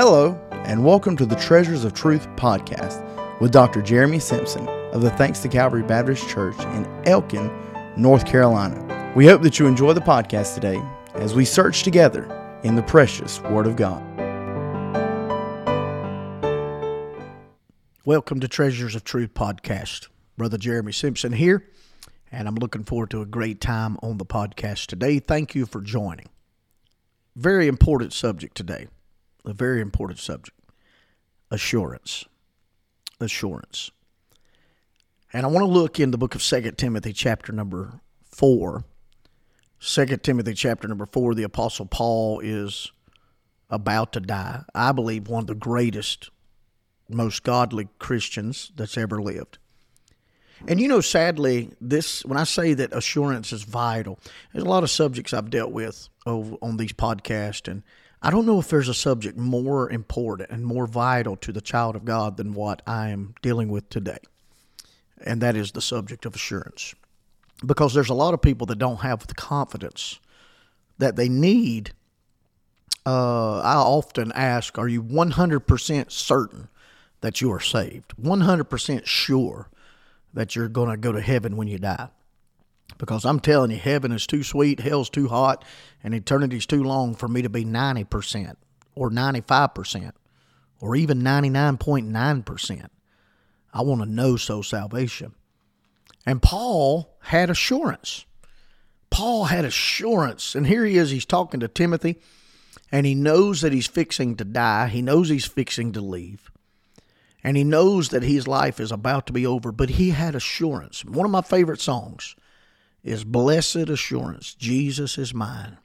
[0.00, 3.02] Hello, and welcome to the Treasures of Truth podcast
[3.40, 3.82] with Dr.
[3.82, 7.50] Jeremy Simpson of the Thanks to Calvary Baptist Church in Elkin,
[7.96, 9.12] North Carolina.
[9.16, 10.80] We hope that you enjoy the podcast today
[11.14, 12.26] as we search together
[12.62, 14.00] in the precious Word of God.
[18.04, 20.06] Welcome to Treasures of Truth podcast.
[20.36, 21.68] Brother Jeremy Simpson here,
[22.30, 25.18] and I'm looking forward to a great time on the podcast today.
[25.18, 26.28] Thank you for joining.
[27.34, 28.86] Very important subject today
[29.48, 30.56] a very important subject
[31.50, 32.24] assurance.
[33.20, 33.90] Assurance.
[35.32, 38.84] And I want to look in the book of Second Timothy, chapter number 4.
[39.80, 42.90] 2 Timothy, chapter number 4, the Apostle Paul is
[43.70, 44.62] about to die.
[44.74, 46.30] I believe one of the greatest,
[47.08, 49.58] most godly Christians that's ever lived.
[50.66, 54.18] And you know, sadly, this when I say that assurance is vital,
[54.52, 57.84] there's a lot of subjects I've dealt with on these podcasts, and
[58.20, 61.94] I don't know if there's a subject more important and more vital to the child
[61.94, 64.18] of God than what I am dealing with today.
[65.24, 66.94] And that is the subject of assurance.
[67.64, 70.18] Because there's a lot of people that don't have the confidence
[70.98, 71.92] that they need.
[73.06, 76.68] Uh, I often ask, Are you 100% certain
[77.20, 78.14] that you are saved?
[78.20, 79.68] 100% sure
[80.34, 82.08] that you're going to go to heaven when you die?
[82.96, 85.64] Because I'm telling you, heaven is too sweet, hell's too hot,
[86.02, 88.56] and eternity's too long for me to be 90%
[88.94, 90.12] or 95%
[90.80, 92.86] or even 99.9%.
[93.72, 95.34] I want to know so salvation.
[96.24, 98.24] And Paul had assurance.
[99.10, 100.54] Paul had assurance.
[100.54, 102.18] And here he is, he's talking to Timothy,
[102.90, 104.88] and he knows that he's fixing to die.
[104.88, 106.50] He knows he's fixing to leave.
[107.44, 111.04] And he knows that his life is about to be over, but he had assurance.
[111.04, 112.34] One of my favorite songs
[113.02, 115.78] is blessed assurance Jesus is mine.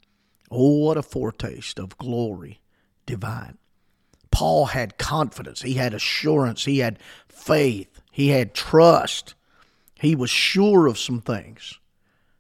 [0.50, 2.62] Oh, what a foretaste of glory
[3.06, 3.58] divine.
[4.32, 9.36] Paul had confidence, he had assurance, he had faith, he had trust.
[10.00, 11.80] He was sure of some things.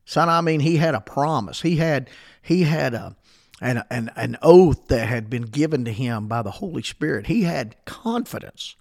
[0.05, 1.61] Son, I mean, he had a promise.
[1.61, 2.09] He had
[2.41, 3.15] he had a
[3.61, 7.27] an, an, an oath that had been given to him by the Holy Spirit.
[7.27, 8.75] He had confidence.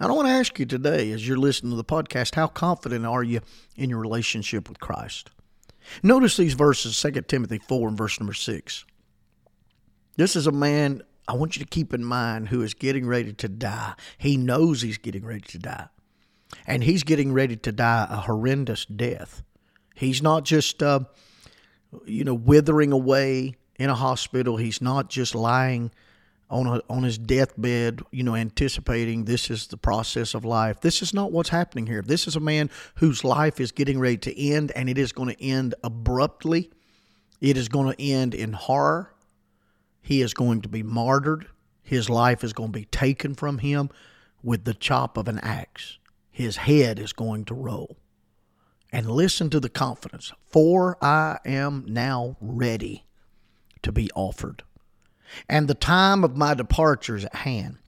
[0.00, 3.06] I don't want to ask you today, as you're listening to the podcast, how confident
[3.06, 3.40] are you
[3.76, 5.30] in your relationship with Christ?
[6.02, 8.84] Notice these verses, 2 Timothy 4 and verse number 6.
[10.16, 13.32] This is a man I want you to keep in mind who is getting ready
[13.34, 13.94] to die.
[14.18, 15.88] He knows he's getting ready to die.
[16.66, 19.42] And he's getting ready to die a horrendous death.
[19.94, 21.00] He's not just, uh,
[22.04, 24.56] you know, withering away in a hospital.
[24.56, 25.92] He's not just lying
[26.50, 30.80] on a, on his deathbed, you know, anticipating this is the process of life.
[30.80, 32.02] This is not what's happening here.
[32.02, 35.34] This is a man whose life is getting ready to end, and it is going
[35.34, 36.70] to end abruptly.
[37.40, 39.14] It is going to end in horror.
[40.02, 41.46] He is going to be martyred.
[41.82, 43.90] His life is going to be taken from him
[44.42, 45.98] with the chop of an axe.
[46.30, 47.96] His head is going to roll.
[48.92, 50.32] And listen to the confidence.
[50.46, 53.06] For I am now ready
[53.82, 54.62] to be offered
[55.48, 57.78] and the time of my departure is at hand.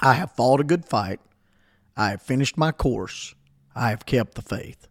[0.00, 1.20] I have fought a good fight.
[1.96, 3.34] I have finished my course.
[3.74, 4.88] I have kept the faith.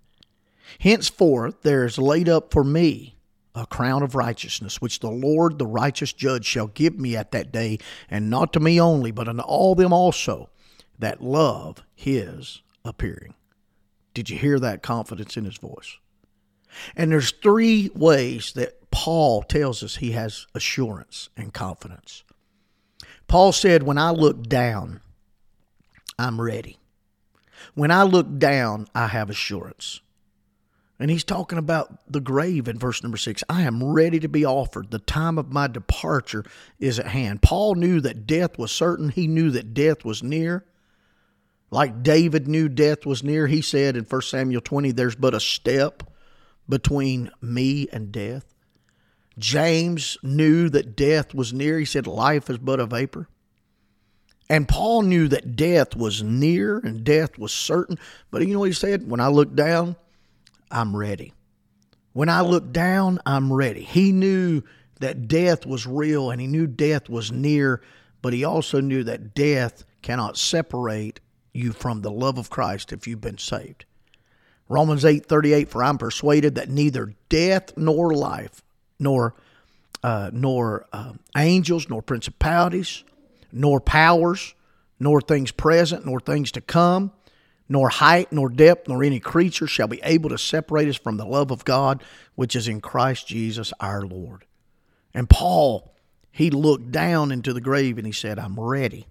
[0.79, 3.17] Henceforth there is laid up for me
[3.55, 7.51] a crown of righteousness, which the Lord, the righteous judge, shall give me at that
[7.51, 7.77] day,
[8.09, 10.49] and not to me only, but unto all them also
[10.97, 13.35] that love his appearing.
[14.13, 15.97] Did you hear that confidence in his voice?
[16.95, 22.23] And there's three ways that Paul tells us he has assurance and confidence.
[23.27, 25.01] Paul said, When I look down,
[26.19, 26.77] I'm ready.
[27.73, 29.99] When I look down, I have assurance.
[30.99, 33.43] And he's talking about the grave in verse number six.
[33.49, 34.91] I am ready to be offered.
[34.91, 36.45] The time of my departure
[36.79, 37.41] is at hand.
[37.41, 39.09] Paul knew that death was certain.
[39.09, 40.65] He knew that death was near.
[41.71, 45.39] Like David knew death was near, he said in 1 Samuel 20, There's but a
[45.39, 46.03] step
[46.69, 48.52] between me and death.
[49.37, 51.79] James knew that death was near.
[51.79, 53.27] He said, Life is but a vapor.
[54.49, 57.97] And Paul knew that death was near and death was certain.
[58.29, 59.09] But you know what he said?
[59.09, 59.95] When I look down,
[60.69, 61.33] I'm ready.
[62.11, 63.83] When I look down, I'm ready.
[63.83, 64.61] He knew
[64.99, 67.81] that death was real and he knew death was near,
[68.21, 71.19] but he also knew that death cannot separate
[71.53, 73.85] you from the love of Christ if you've been saved.
[74.69, 78.63] Romans 8:38 for I'm persuaded that neither death nor life
[78.99, 79.35] nor
[80.03, 83.03] uh, nor uh, angels, nor principalities,
[83.51, 84.53] nor powers,
[84.99, 87.11] nor things present, nor things to come,
[87.69, 91.25] nor height, nor depth, nor any creature shall be able to separate us from the
[91.25, 92.03] love of God
[92.35, 94.45] which is in Christ Jesus our Lord.
[95.13, 95.93] And Paul,
[96.31, 99.07] he looked down into the grave and he said, I'm ready.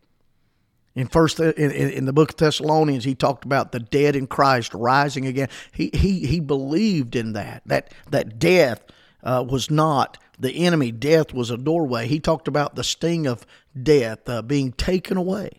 [0.94, 4.75] In first in, in, the book of Thessalonians, he talked about the dead in Christ
[4.75, 5.49] rising again.
[5.73, 8.82] He he he believed in that that that death
[9.22, 10.92] uh, was not the enemy.
[10.92, 12.06] Death was a doorway.
[12.06, 13.46] He talked about the sting of
[13.80, 15.50] death uh, being taken away,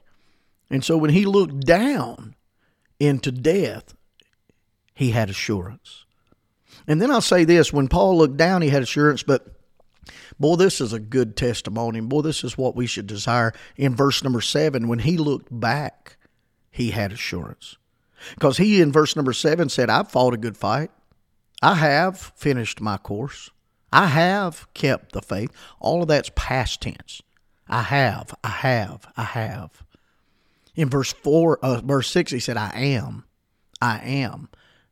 [0.70, 2.36] and so when he looked down
[3.00, 3.94] into death,
[4.94, 6.06] he had assurance.
[6.88, 9.48] And then I'll say this: when Paul looked down, he had assurance, but
[10.40, 12.02] Boy, this is a good testimony.
[12.02, 13.54] Boy, this is what we should desire.
[13.78, 16.18] In verse number seven, when he looked back,
[16.72, 17.78] he had assurance.
[18.34, 20.92] Because he, in verse number seven, said, I've fought a good fight.
[21.64, 23.50] I have finished my course.
[23.90, 25.50] I have kept the faith.
[25.80, 27.22] All of that's past tense.
[27.70, 29.72] I have, I have, I have.
[30.76, 33.24] In verse four, uh, verse six, he said, I am,
[33.82, 34.50] I am.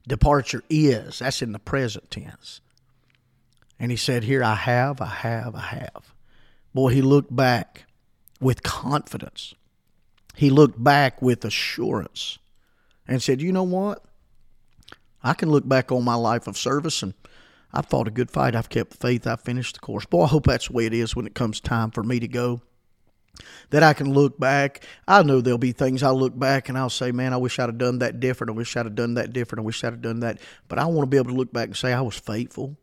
[0.07, 1.19] Departure is.
[1.19, 2.61] That's in the present tense.
[3.77, 6.13] And he said, Here I have, I have, I have.
[6.73, 7.83] Boy, he looked back
[8.39, 9.53] with confidence.
[10.35, 12.39] He looked back with assurance
[13.05, 14.05] and said, You know what?
[15.23, 17.13] I can look back on my life of service and
[17.73, 18.55] I've fought a good fight.
[18.55, 19.25] I've kept the faith.
[19.25, 20.05] I've finished the course.
[20.05, 22.27] Boy, I hope that's the way it is when it comes time for me to
[22.27, 22.61] go.
[23.69, 24.85] That I can look back.
[25.07, 27.69] I know there'll be things I'll look back and I'll say, man, I wish I'd
[27.69, 28.51] have done that different.
[28.51, 29.61] I wish I'd have done that different.
[29.61, 30.39] I wish I'd have done that.
[30.67, 32.77] But I want to be able to look back and say I was faithful.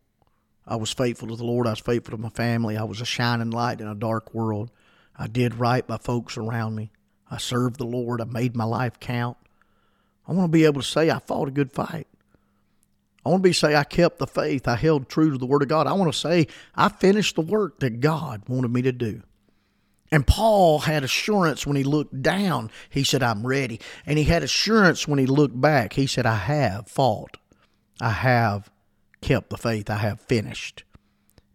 [0.66, 1.66] I was faithful to the Lord.
[1.66, 2.76] I was faithful to my family.
[2.76, 4.70] I was a shining light in a dark world.
[5.16, 6.92] I did right by folks around me.
[7.30, 8.20] I served the Lord.
[8.20, 9.36] I made my life count.
[10.26, 12.06] I want to be able to say I fought a good fight.
[13.24, 14.68] I want to be say I kept the faith.
[14.68, 15.86] I held true to the Word of God.
[15.86, 19.22] I want to say I finished the work that God wanted me to do.
[20.10, 22.70] And Paul had assurance when he looked down.
[22.88, 23.80] He said, I'm ready.
[24.06, 25.92] And he had assurance when he looked back.
[25.92, 27.36] He said, I have fought.
[28.00, 28.70] I have
[29.20, 30.84] kept the faith I have finished.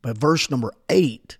[0.01, 1.37] But verse number eight,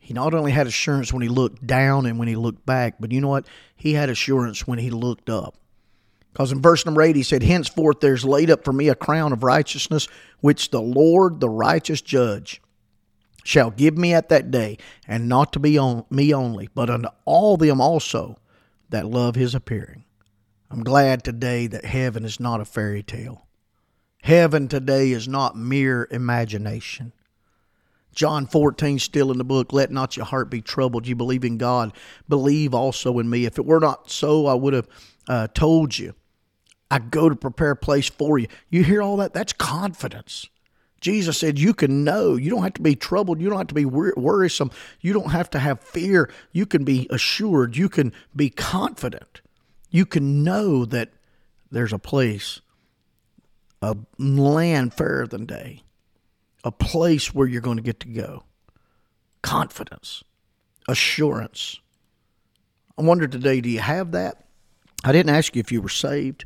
[0.00, 3.12] he not only had assurance when he looked down and when he looked back, but
[3.12, 3.46] you know what?
[3.76, 5.54] He had assurance when he looked up.
[6.32, 9.32] Because in verse number eight, he said, Henceforth there's laid up for me a crown
[9.32, 10.08] of righteousness,
[10.40, 12.62] which the Lord, the righteous judge,
[13.44, 14.78] shall give me at that day,
[15.08, 18.36] and not to be on me only, but unto all them also
[18.90, 20.04] that love his appearing.
[20.70, 23.46] I'm glad today that heaven is not a fairy tale.
[24.22, 27.12] Heaven today is not mere imagination.
[28.14, 31.06] John 14, still in the book, let not your heart be troubled.
[31.06, 31.92] You believe in God,
[32.28, 33.46] believe also in me.
[33.46, 34.88] If it were not so, I would have
[35.28, 36.14] uh, told you.
[36.90, 38.48] I go to prepare a place for you.
[38.68, 39.32] You hear all that?
[39.32, 40.48] That's confidence.
[41.00, 42.36] Jesus said, You can know.
[42.36, 43.40] You don't have to be troubled.
[43.40, 44.70] You don't have to be worrisome.
[45.00, 46.30] You don't have to have fear.
[46.52, 47.76] You can be assured.
[47.76, 49.40] You can be confident.
[49.90, 51.10] You can know that
[51.70, 52.60] there's a place
[53.82, 55.82] a land fairer than day,
[56.64, 58.44] a place where you're going to get to go.
[59.42, 60.22] Confidence,
[60.86, 61.80] assurance.
[62.98, 64.44] I wonder today, do you have that?
[65.02, 66.44] I didn't ask you if you were saved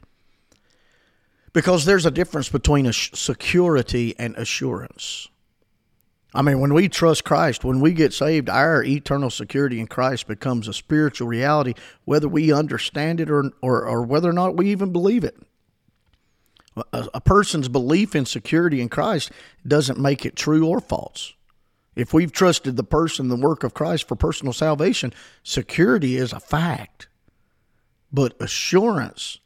[1.54, 5.28] because there's a difference between a security and assurance.
[6.34, 10.26] I mean, when we trust Christ, when we get saved, our eternal security in Christ
[10.26, 11.72] becomes a spiritual reality,
[12.04, 15.36] whether we understand it or, or, or whether or not we even believe it
[16.76, 19.30] a, a person's belief in security in Christ
[19.66, 21.34] doesn't make it true or false.
[21.96, 25.12] If we've trusted the person, the work of Christ for personal salvation,
[25.42, 27.08] security is a fact.
[28.12, 29.38] But assurance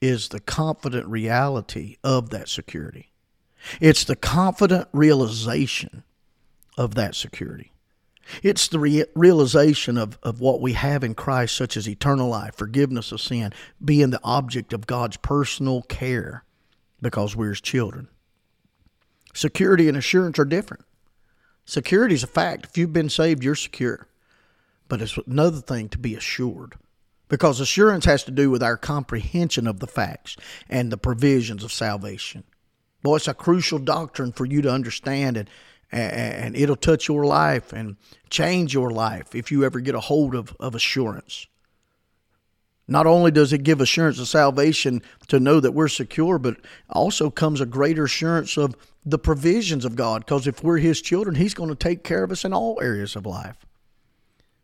[0.00, 3.10] is the confident reality of that security.
[3.80, 6.02] It's the confident realization
[6.78, 7.72] of that security.
[8.42, 12.54] It's the re- realization of, of what we have in Christ, such as eternal life,
[12.54, 13.52] forgiveness of sin,
[13.84, 16.44] being the object of God's personal care
[17.02, 18.08] because we're his children.
[19.34, 20.84] Security and assurance are different.
[21.64, 22.66] Security is a fact.
[22.66, 24.08] If you've been saved, you're secure.
[24.88, 26.74] But it's another thing to be assured
[27.30, 30.36] because assurance has to do with our comprehension of the facts
[30.68, 32.44] and the provisions of salvation.
[33.02, 35.48] Boy, it's a crucial doctrine for you to understand, and,
[35.92, 37.96] and it'll touch your life and
[38.28, 41.46] change your life if you ever get a hold of, of assurance.
[42.88, 46.56] Not only does it give assurance of salvation to know that we're secure, but
[46.90, 48.74] also comes a greater assurance of
[49.06, 50.26] the provisions of God.
[50.26, 53.14] Because if we're His children, He's going to take care of us in all areas
[53.14, 53.64] of life.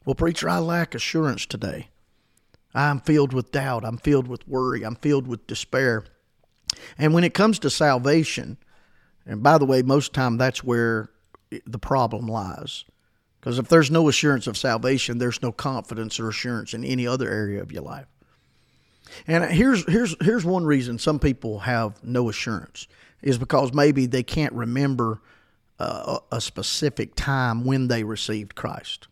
[0.04, 1.90] Well, preacher, I lack assurance today.
[2.76, 3.84] I'm filled with doubt.
[3.84, 4.82] I'm filled with worry.
[4.82, 6.04] I'm filled with despair.
[6.98, 8.58] And when it comes to salvation,
[9.24, 11.10] and by the way, most time that's where
[11.66, 12.84] the problem lies.
[13.40, 17.30] Because if there's no assurance of salvation, there's no confidence or assurance in any other
[17.30, 18.06] area of your life.
[19.26, 22.88] And here's here's here's one reason some people have no assurance
[23.22, 25.20] is because maybe they can't remember
[25.78, 29.08] uh, a, a specific time when they received Christ.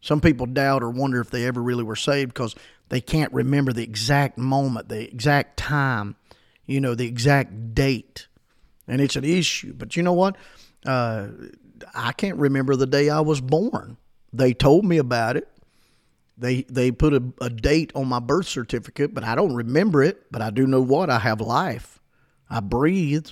[0.00, 2.54] Some people doubt or wonder if they ever really were saved because
[2.88, 6.16] they can't remember the exact moment, the exact time,
[6.66, 8.26] you know, the exact date.
[8.88, 9.74] And it's an issue.
[9.74, 10.36] But you know what?
[10.84, 11.28] Uh,
[11.94, 13.96] I can't remember the day I was born.
[14.32, 15.48] They told me about it.
[16.38, 20.30] They they put a, a date on my birth certificate, but I don't remember it.
[20.30, 22.00] But I do know what I have life.
[22.48, 23.28] I breathe.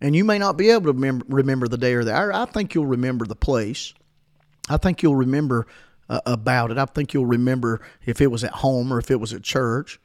[0.00, 2.32] And you may not be able to remember, remember the day or the hour.
[2.32, 3.94] I think you'll remember the place.
[4.68, 5.66] I think you'll remember
[6.08, 6.78] uh, about it.
[6.78, 10.00] I think you'll remember if it was at home or if it was at church.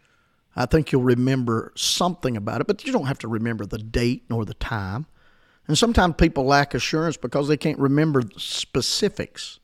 [0.56, 4.24] I think you'll remember something about it, but you don't have to remember the date
[4.30, 5.06] nor the time.
[5.68, 9.60] And sometimes people lack assurance because they can't remember specifics.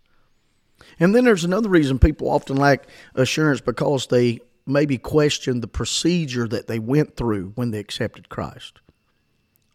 [1.00, 6.48] And then there's another reason people often lack assurance because they maybe question the procedure
[6.48, 8.80] that they went through when they accepted Christ.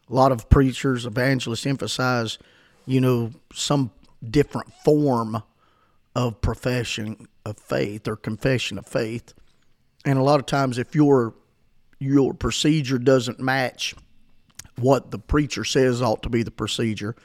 [0.09, 2.39] A lot of preachers, evangelists emphasize,
[2.87, 3.91] you know, some
[4.23, 5.43] different form
[6.15, 9.35] of profession of faith or confession of faith.
[10.05, 11.35] And a lot of times if your
[11.99, 13.95] your procedure doesn't match
[14.79, 17.17] what the preacher says ought to be the procedure,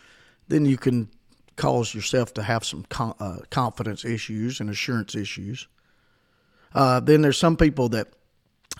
[0.47, 1.09] then you can
[1.57, 5.67] cause yourself to have some con- uh, confidence issues and assurance issues.
[6.73, 8.07] Uh, then there's some people that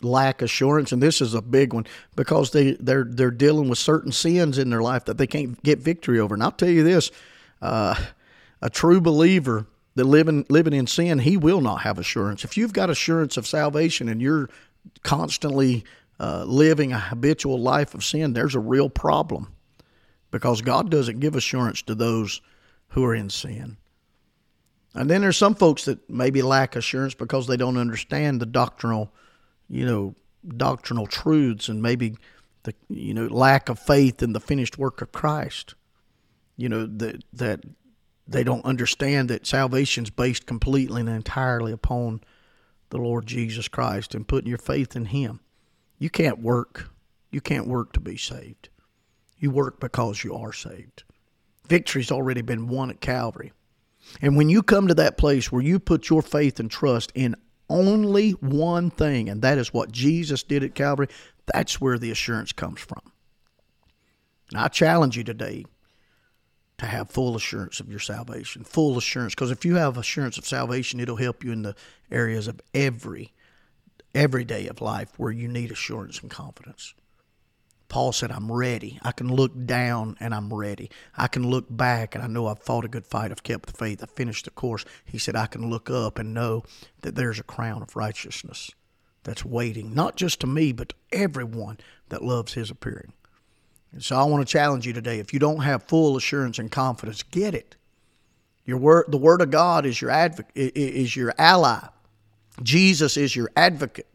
[0.02, 4.12] lack assurance, and this is a big one because they they're they're dealing with certain
[4.12, 6.34] sins in their life that they can't get victory over.
[6.34, 7.12] And I'll tell you this:
[7.62, 7.96] uh,
[8.62, 12.44] a true believer that living living in sin, he will not have assurance.
[12.44, 14.50] If you've got assurance of salvation and you're
[15.04, 15.84] constantly
[16.20, 19.54] uh, living a habitual life of sin, there's a real problem
[20.30, 22.42] because God doesn't give assurance to those
[22.90, 23.78] who are in sin.
[24.94, 29.12] And then there's some folks that maybe lack assurance because they don't understand the doctrinal,
[29.70, 30.16] you know,
[30.58, 32.16] doctrinal truths and maybe
[32.64, 35.76] the you know lack of faith in the finished work of Christ.
[36.58, 37.64] You know that that
[38.28, 42.22] they don't understand that salvation is based completely and entirely upon
[42.90, 45.40] the Lord Jesus Christ and putting your faith in Him.
[45.98, 46.90] You can't work.
[47.32, 48.70] You can't work to be saved.
[49.38, 51.04] You work because you are saved.
[51.68, 53.54] Victory's already been won at Calvary.
[54.22, 57.36] And when you come to that place where you put your faith and trust in
[57.70, 61.08] only one thing, and that is what Jesus did at Calvary,
[61.54, 63.02] that's where the assurance comes from.
[64.50, 65.66] And I challenge you today
[66.82, 69.36] to have full assurance of your salvation, full assurance.
[69.36, 71.76] Because if you have assurance of salvation, it'll help you in the
[72.12, 73.32] areas of every
[74.16, 76.96] every day of life where you need assurance and confidence.
[77.88, 79.00] Paul said, I'm ready.
[79.04, 80.90] I can look down and I'm ready.
[81.16, 83.32] I can look back and I know I've fought a good fight.
[83.32, 84.02] I've kept the faith.
[84.02, 84.84] I've finished the course.
[85.06, 86.64] He said, I can look up and know
[87.02, 88.72] that there's a crown of righteousness
[89.24, 91.78] that's waiting, not just to me, but to everyone
[92.10, 93.14] that loves his appearing.
[94.00, 95.20] So I want to challenge you today.
[95.20, 97.76] If you don't have full assurance and confidence, get it.
[98.64, 101.86] Your word, the word of God is your advocate, is your ally.
[102.64, 104.08] Jesus is your advocate.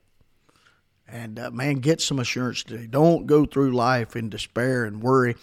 [1.09, 2.87] And uh, man, get some assurance today.
[2.87, 5.37] Don't go through life in despair and worry.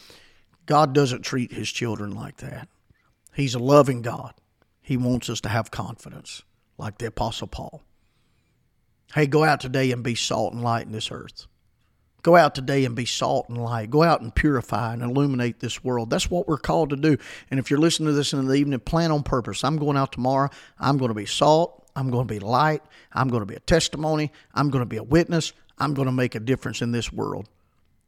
[0.66, 2.68] God doesn't treat his children like that.
[3.34, 4.34] He's a loving God.
[4.82, 6.44] He wants us to have confidence,
[6.78, 7.82] like the Apostle Paul.
[9.14, 11.48] Hey, go out today and be salt and light in this earth.
[12.24, 13.90] Go out today and be salt and light.
[13.90, 16.10] Go out and purify and illuminate this world.
[16.10, 17.18] That's what we're called to do.
[17.52, 19.64] And if you're listening to this in the evening, plan on purpose.
[19.64, 20.50] I'm going out tomorrow.
[20.80, 21.86] I'm going to be salt.
[21.96, 22.82] I'm going to be light.
[23.12, 24.32] I'm going to be a testimony.
[24.54, 25.52] I'm going to be a witness.
[25.78, 27.50] I'm going to make a difference in this world.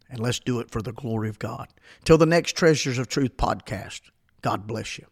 [0.09, 1.67] And let's do it for the glory of God.
[2.05, 4.01] Till the next Treasures of Truth podcast,
[4.41, 5.07] God bless you.